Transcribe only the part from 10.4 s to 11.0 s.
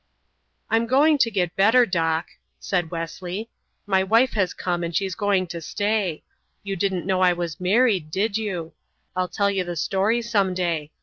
day.